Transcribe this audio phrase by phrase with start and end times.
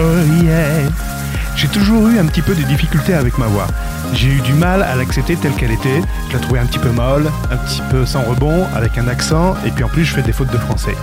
[0.00, 0.88] Oh yeah.
[1.56, 3.66] J'ai toujours eu un petit peu de difficulté avec ma voix.
[4.12, 6.00] J'ai eu du mal à l'accepter telle qu'elle était.
[6.28, 9.56] Je la trouvais un petit peu molle, un petit peu sans rebond, avec un accent,
[9.66, 10.94] et puis en plus je fais des fautes de français.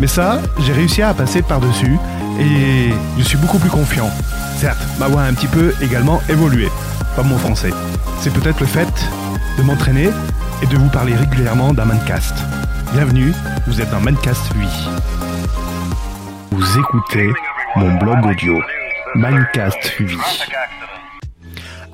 [0.00, 1.98] Mais ça, j'ai réussi à passer par-dessus,
[2.38, 4.10] et je suis beaucoup plus confiant.
[4.58, 6.68] Certes, ma voix a un petit peu également évolué,
[7.16, 7.72] pas mon français.
[8.20, 9.10] C'est peut-être le fait
[9.58, 10.10] de m'entraîner
[10.62, 12.36] et de vous parler régulièrement d'un Mancast.
[12.92, 13.32] Bienvenue,
[13.66, 14.68] vous êtes dans Mancast 8.
[16.52, 17.28] Vous écoutez
[17.76, 18.60] mon blog audio,
[19.14, 20.18] Mancast 8.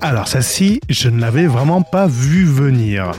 [0.01, 3.13] Alors, ça ci je ne l'avais vraiment pas vu venir.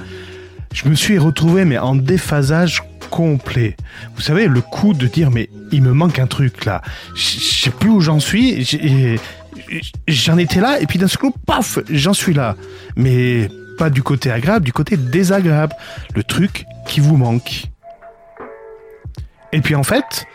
[0.73, 3.75] Je me suis retrouvé mais en déphasage complet.
[4.15, 6.81] Vous savez, le coup de dire mais il me manque un truc là.
[7.15, 8.65] Je sais plus où j'en suis.
[10.07, 12.55] J'en étais là et puis d'un coup, paf, j'en suis là.
[12.95, 15.75] Mais pas du côté agréable, du côté désagréable.
[16.15, 17.65] Le truc qui vous manque.
[19.51, 20.25] Et puis en fait,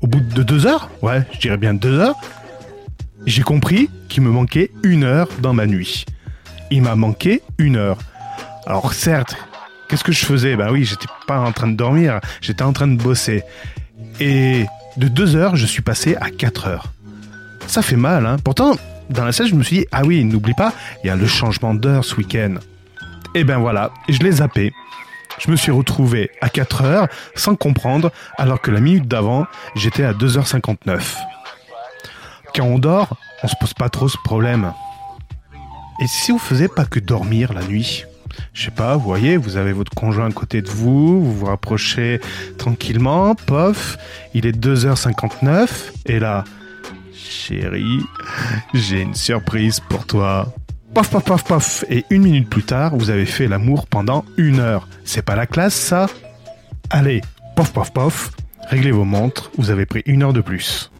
[0.00, 2.16] au bout de deux heures, ouais, je dirais bien deux heures,
[3.26, 6.04] j'ai compris qu'il me manquait une heure dans ma nuit.
[6.70, 7.98] Il m'a manqué une heure.
[8.66, 9.36] Alors certes,
[9.88, 10.56] qu'est-ce que je faisais?
[10.56, 13.42] Ben oui, j'étais pas en train de dormir, j'étais en train de bosser.
[14.20, 16.92] Et de deux heures, je suis passé à quatre heures.
[17.66, 18.76] Ça fait mal, hein Pourtant,
[19.10, 20.72] dans la salle, je me suis dit, ah oui, n'oublie pas,
[21.02, 22.56] il y a le changement d'heure ce week-end.
[23.34, 24.72] Et ben voilà, je l'ai zappé.
[25.38, 30.04] Je me suis retrouvé à 4 heures sans comprendre, alors que la minute d'avant, j'étais
[30.04, 31.16] à 2h59.
[32.54, 34.72] Quand on dort, on se pose pas trop ce problème.
[36.00, 38.04] Et si vous faisiez pas que dormir la nuit?
[38.52, 41.46] Je sais pas, vous voyez, vous avez votre conjoint à côté de vous, vous vous
[41.46, 42.20] rapprochez
[42.56, 43.96] tranquillement, pof,
[44.34, 45.68] il est 2h59,
[46.06, 46.44] et là,
[47.12, 48.00] chérie,
[48.74, 50.52] j'ai une surprise pour toi.
[50.94, 54.58] Pof, pof, pof, pof, et une minute plus tard, vous avez fait l'amour pendant une
[54.58, 54.88] heure.
[55.04, 56.06] C'est pas la classe, ça?
[56.90, 57.20] Allez,
[57.56, 58.30] pof, pof, pof,
[58.68, 60.90] réglez vos montres, vous avez pris une heure de plus.